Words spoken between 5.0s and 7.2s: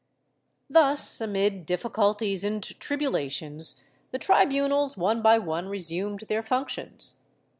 by one resumed their fmictions.